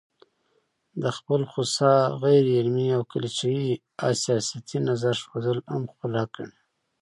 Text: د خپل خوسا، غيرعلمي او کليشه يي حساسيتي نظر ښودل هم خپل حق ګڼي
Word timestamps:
د 1.01 1.03
خپل 1.17 1.41
خوسا، 1.51 1.93
غيرعلمي 2.21 2.87
او 2.97 3.01
کليشه 3.11 3.49
يي 3.59 3.71
حساسيتي 4.03 4.77
نظر 4.89 5.15
ښودل 5.25 5.57
هم 5.71 5.83
خپل 5.93 6.11
حق 6.19 6.31
ګڼي 6.35 6.57